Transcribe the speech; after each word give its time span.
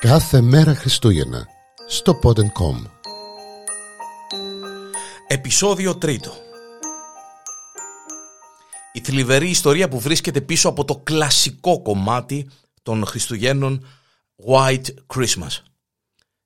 Κάθε 0.00 0.40
μέρα 0.40 0.74
Χριστούγεννα 0.74 1.46
στο 1.86 2.18
Pod.com 2.22 2.90
Επισόδιο 5.26 5.96
τρίτο 5.96 6.32
Η 8.92 9.00
θλιβερή 9.00 9.48
ιστορία 9.48 9.88
που 9.88 10.00
βρίσκεται 10.00 10.40
πίσω 10.40 10.68
από 10.68 10.84
το 10.84 10.96
κλασικό 10.96 11.82
κομμάτι 11.82 12.50
των 12.82 13.06
Χριστουγέννων 13.06 13.86
White 14.46 14.86
Christmas. 15.14 15.62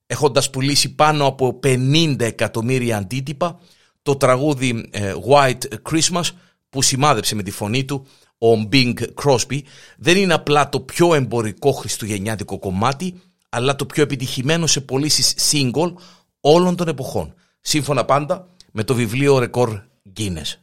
Έχοντας 0.06 0.50
πουλήσει 0.50 0.94
πάνω 0.94 1.26
από 1.26 1.60
50 1.62 2.16
εκατομμύρια 2.20 2.96
αντίτυπα, 2.96 3.58
το 4.02 4.16
τραγούδι 4.16 4.88
ε, 4.90 5.14
White 5.28 5.90
Christmas 5.90 6.24
που 6.68 6.82
σημάδεψε 6.82 7.34
με 7.34 7.42
τη 7.42 7.50
φωνή 7.50 7.84
του 7.84 8.06
ο 8.38 8.68
Bing 8.72 8.94
Crosby 9.24 9.60
δεν 9.96 10.16
είναι 10.16 10.34
απλά 10.34 10.68
το 10.68 10.80
πιο 10.80 11.14
εμπορικό 11.14 11.72
χριστουγεννιάτικο 11.72 12.58
κομμάτι, 12.58 13.20
αλλά 13.54 13.76
το 13.76 13.86
πιο 13.86 14.02
επιτυχημένο 14.02 14.66
σε 14.66 14.80
πωλήσεις 14.80 15.34
single 15.50 15.92
όλων 16.40 16.76
των 16.76 16.88
εποχών. 16.88 17.34
Σύμφωνα 17.60 18.04
πάντα 18.04 18.48
με 18.72 18.84
το 18.84 18.94
βιβλίο 18.94 19.38
ρεκόρ 19.38 19.80
Guinness. 20.16 20.56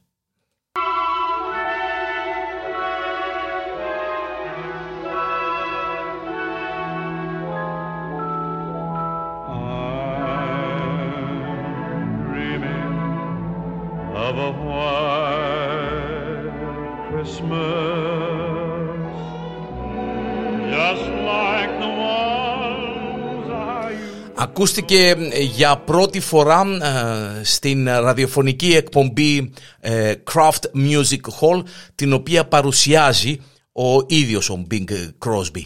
Ακούστηκε 24.42 25.16
ε, 25.32 25.42
για 25.42 25.78
πρώτη 25.78 26.20
φορά 26.20 26.62
ε, 26.62 27.44
στην 27.44 27.86
ραδιοφωνική 27.86 28.76
εκπομπή 28.76 29.54
ε, 29.80 30.14
Craft 30.32 30.64
Music 30.76 31.22
Hall 31.40 31.64
την 31.96 32.14
οποία 32.14 32.48
παρουσιάζει 32.48 33.42
ο 33.72 34.06
ίδιος 34.08 34.50
ο 34.50 34.66
Bing 34.72 35.10
Crosby. 35.26 35.64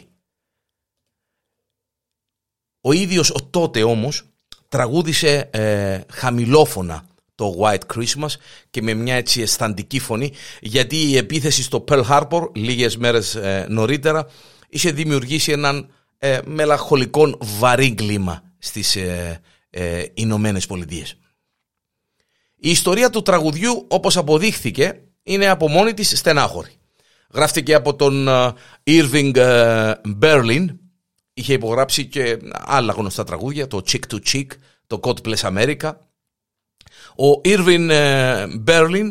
Ο 2.81 2.91
ίδιος 2.91 3.30
ο 3.30 3.43
τότε 3.49 3.83
όμως 3.83 4.23
τραγούδισε 4.67 5.49
χαμηλόφωνα 6.11 7.05
το 7.35 7.55
White 7.59 7.95
Christmas 7.95 8.33
και 8.69 8.81
με 8.81 8.93
μια 8.93 9.15
έτσι 9.15 9.41
αισθαντική 9.41 9.99
φωνή 9.99 10.31
γιατί 10.61 10.95
η 10.95 11.17
επίθεση 11.17 11.63
στο 11.63 11.83
Pearl 11.87 12.03
Harbor 12.09 12.47
λίγες 12.55 12.97
μέρες 12.97 13.37
νωρίτερα 13.67 14.27
είχε 14.69 14.91
δημιουργήσει 14.91 15.52
έναν 15.52 15.89
μελαγχολικό 16.45 17.37
βαρύ 17.39 17.93
κλίμα 17.93 18.42
στις 18.64 18.95
ε, 18.95 19.42
ε, 19.69 20.06
Ηνωμένες 20.14 20.66
Πολιτείες. 20.66 21.17
Η 22.56 22.70
ιστορία 22.70 23.09
του 23.09 23.22
τραγουδιού 23.22 23.86
όπως 23.89 24.17
αποδείχθηκε 24.17 25.02
είναι 25.23 25.47
από 25.47 25.67
μόνη 25.67 25.94
της 25.94 26.17
στενάχωρη. 26.17 26.72
Γράφτηκε 27.33 27.73
από 27.73 27.95
τον 27.95 28.28
ε, 28.28 28.53
Irving 28.83 29.36
ε, 29.36 29.94
Berlin, 30.22 30.66
είχε 31.33 31.53
υπογράψει 31.53 32.05
και 32.05 32.39
άλλα 32.52 32.94
γνωστά 32.94 33.23
τραγούδια, 33.23 33.67
το 33.67 33.83
Chick 33.88 34.14
to 34.14 34.17
Chick, 34.31 34.47
το 34.88 35.00
God 35.03 35.16
Bless 35.27 35.36
America. 35.36 35.92
Ο 37.16 37.42
Irving 37.44 37.89
Berlin 38.67 39.09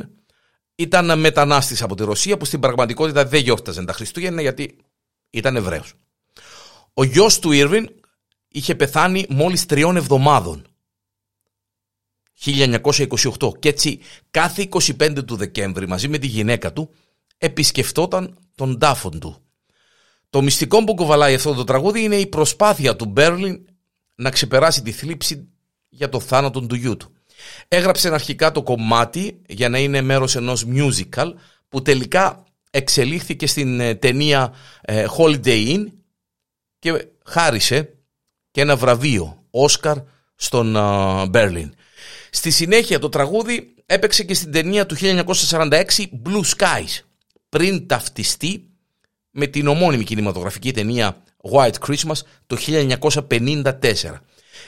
ήταν 0.74 1.18
μετανάστης 1.18 1.82
από 1.82 1.94
τη 1.94 2.04
Ρωσία 2.04 2.36
που 2.36 2.44
στην 2.44 2.60
πραγματικότητα 2.60 3.24
δεν 3.24 3.42
γιόρταζε 3.42 3.84
τα 3.84 3.92
Χριστούγεννα 3.92 4.40
γιατί 4.40 4.76
ήταν 5.30 5.56
Εβραίος. 5.56 5.92
Ο 6.94 7.04
γιος 7.04 7.38
του 7.38 7.50
Irving 7.52 7.84
είχε 8.52 8.74
πεθάνει 8.74 9.26
μόλις 9.28 9.66
τριών 9.66 9.96
εβδομάδων. 9.96 10.66
1928 12.44 13.58
και 13.58 13.68
έτσι 13.68 14.00
κάθε 14.30 14.68
25 14.70 15.24
του 15.26 15.36
Δεκέμβρη 15.36 15.88
μαζί 15.88 16.08
με 16.08 16.18
τη 16.18 16.26
γυναίκα 16.26 16.72
του 16.72 16.90
επισκεφτόταν 17.38 18.38
τον 18.54 18.78
τάφον 18.78 19.20
του. 19.20 19.36
Το 20.30 20.42
μυστικό 20.42 20.84
που 20.84 20.94
κουβαλάει 20.94 21.34
αυτό 21.34 21.54
το 21.54 21.64
τραγούδι 21.64 22.02
είναι 22.02 22.16
η 22.16 22.26
προσπάθεια 22.26 22.96
του 22.96 23.04
Μπέρλιν 23.04 23.64
να 24.14 24.30
ξεπεράσει 24.30 24.82
τη 24.82 24.92
θλίψη 24.92 25.48
για 25.88 26.08
το 26.08 26.20
θάνατο 26.20 26.60
του 26.60 26.74
γιού 26.74 26.96
του. 26.96 27.12
Έγραψε 27.68 28.08
αρχικά 28.08 28.52
το 28.52 28.62
κομμάτι 28.62 29.40
για 29.46 29.68
να 29.68 29.78
είναι 29.78 30.00
μέρος 30.00 30.36
ενός 30.36 30.66
musical 30.68 31.32
που 31.68 31.82
τελικά 31.82 32.44
εξελίχθηκε 32.70 33.46
στην 33.46 33.80
ε, 33.80 33.94
ταινία 33.94 34.54
ε, 34.80 35.06
Holiday 35.18 35.74
Inn 35.74 35.86
και 36.78 37.06
χάρισε 37.24 38.01
και 38.52 38.60
ένα 38.60 38.76
βραβείο 38.76 39.42
Όσκαρ 39.50 39.96
στον 40.34 40.76
Μπέρλιν. 41.28 41.74
Στη 42.30 42.50
συνέχεια 42.50 42.98
το 42.98 43.08
τραγούδι 43.08 43.74
έπαιξε 43.86 44.24
και 44.24 44.34
στην 44.34 44.52
ταινία 44.52 44.86
του 44.86 44.96
1946 45.00 45.84
Blue 46.24 46.42
Skies 46.56 47.00
πριν 47.48 47.86
ταυτιστεί 47.86 48.66
με 49.30 49.46
την 49.46 49.66
ομώνυμη 49.66 50.04
κινηματογραφική 50.04 50.72
ταινία 50.72 51.22
White 51.52 51.74
Christmas 51.86 52.18
το 52.46 52.56
1954. 52.66 53.70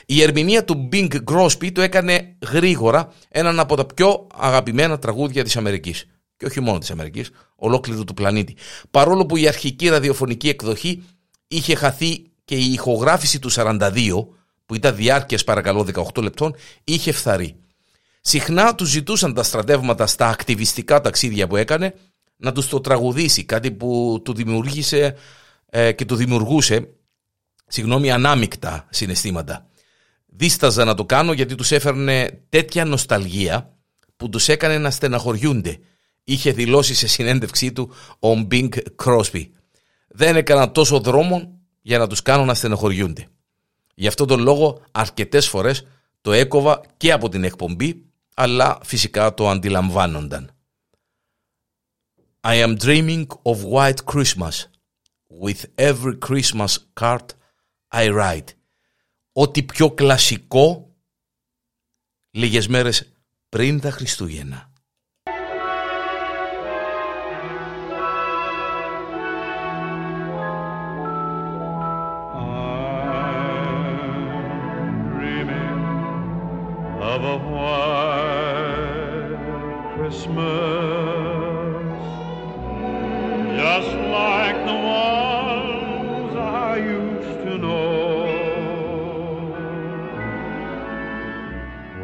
Η 0.05 0.21
ερμηνεία 0.21 0.65
του 0.65 0.89
Bing 0.91 1.17
Crosby 1.31 1.71
το 1.71 1.81
έκανε 1.81 2.35
γρήγορα 2.51 3.13
έναν 3.29 3.59
από 3.59 3.75
τα 3.75 3.85
πιο 3.85 4.27
αγαπημένα 4.35 4.99
τραγούδια 4.99 5.43
της 5.43 5.57
Αμερικής. 5.57 6.07
Και 6.37 6.45
όχι 6.45 6.59
μόνο 6.59 6.77
της 6.77 6.91
Αμερικής, 6.91 7.29
ολόκληρου 7.55 8.03
του 8.03 8.13
πλανήτη. 8.13 8.55
Παρόλο 8.91 9.25
που 9.25 9.37
η 9.37 9.47
αρχική 9.47 9.89
ραδιοφωνική 9.89 10.49
εκδοχή 10.49 11.03
είχε 11.47 11.75
χαθεί 11.75 12.31
και 12.45 12.55
η 12.55 12.71
ηχογράφηση 12.71 13.39
του 13.39 13.51
42, 13.51 14.27
που 14.65 14.75
ήταν 14.75 14.95
διάρκειας 14.95 15.43
παρακαλώ 15.43 15.87
18 16.13 16.21
λεπτών, 16.23 16.55
είχε 16.83 17.11
φθαρεί. 17.11 17.55
Συχνά 18.21 18.75
τους 18.75 18.89
ζητούσαν 18.89 19.33
τα 19.33 19.43
στρατεύματα 19.43 20.07
στα 20.07 20.27
ακτιβιστικά 20.27 21.01
ταξίδια 21.01 21.47
που 21.47 21.55
έκανε 21.55 21.93
να 22.37 22.51
τους 22.51 22.67
το 22.67 22.81
τραγουδήσει, 22.81 23.43
κάτι 23.43 23.71
που 23.71 24.21
του 24.23 24.33
δημιουργήσε 24.33 25.15
ε, 25.69 25.91
και 25.91 26.05
του 26.05 26.15
δημιουργούσε 26.15 26.89
συγγνώμη, 27.67 28.11
ανάμεικτα 28.11 28.87
συναισθήματα. 28.89 29.67
Δίσταζα 30.25 30.85
να 30.85 30.93
το 30.93 31.05
κάνω 31.05 31.33
γιατί 31.33 31.55
τους 31.55 31.71
έφερνε 31.71 32.41
τέτοια 32.49 32.85
νοσταλγία 32.85 33.73
που 34.17 34.29
τους 34.29 34.47
έκανε 34.47 34.77
να 34.77 34.91
στεναχωριούνται. 34.91 35.79
Είχε 36.23 36.51
δηλώσει 36.51 36.93
σε 36.93 37.07
συνέντευξή 37.07 37.71
του 37.71 37.91
ο 38.19 38.35
Μπίνγκ 38.35 38.73
Κρόσπι. 38.95 39.53
Δεν 40.07 40.35
έκανα 40.35 40.71
τόσο 40.71 40.99
δρόμο 40.99 41.54
για 41.85 41.97
να 41.97 42.07
τους 42.07 42.21
κάνω 42.21 42.45
να 42.45 42.53
στενοχωριούνται. 42.53 43.27
Γι' 43.95 44.07
αυτόν 44.07 44.27
τον 44.27 44.39
λόγο 44.39 44.81
αρκετές 44.91 45.47
φορές 45.47 45.87
το 46.21 46.31
έκοβα 46.31 46.81
και 46.97 47.11
από 47.11 47.29
την 47.29 47.43
εκπομπή, 47.43 48.05
αλλά 48.33 48.79
φυσικά 48.83 49.33
το 49.33 49.49
αντιλαμβάνονταν. 49.49 50.51
I 52.41 52.63
am 52.65 52.77
dreaming 52.77 53.25
of 53.43 53.57
white 53.73 54.03
Christmas. 54.13 54.67
With 55.41 55.61
every 55.75 56.17
Christmas 56.27 56.77
card 56.99 57.25
I 57.93 58.09
write. 58.09 58.47
Ό,τι 59.31 59.63
πιο 59.63 59.91
κλασικό 59.91 60.95
λίγες 62.31 62.67
μέρες 62.67 63.11
πριν 63.49 63.79
τα 63.79 63.91
Χριστούγεννα. 63.91 64.71
of 77.15 77.23
a 77.23 77.37
white 77.47 79.05
Christmas, 79.95 80.35
just 83.55 83.91
like 84.19 84.57
the 84.65 84.73
ones 84.73 86.35
I 86.35 86.75
used 86.75 87.37
to 87.45 87.53
know, 87.57 88.25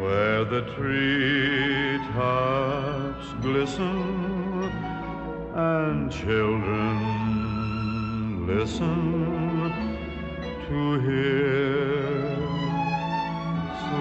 where 0.00 0.42
the 0.46 0.62
treetops 0.76 2.06
glisten 3.42 3.98
and 5.54 6.10
children 6.10 6.96
listen 8.46 9.00
to 10.68 10.78
hear 11.00 12.01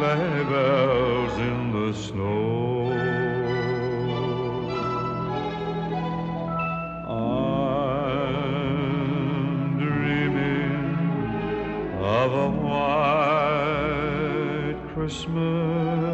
sleigh 0.02 0.44
bells 0.50 1.34
in 1.38 1.72
the 1.72 1.94
snow. 1.94 2.92
I'm 7.08 7.68
dreaming 9.78 10.98
of 12.00 12.34
a 12.34 12.50
white 12.66 13.60
Christmas. 14.92 16.11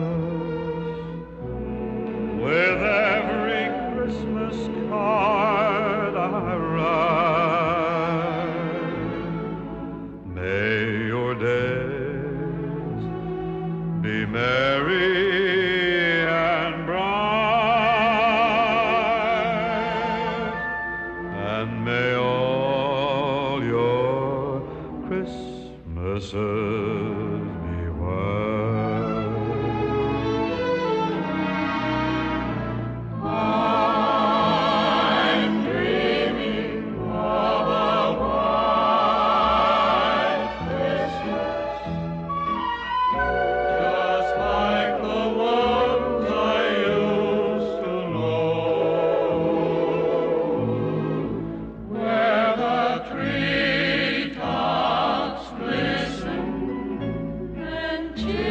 true. 58.18 58.47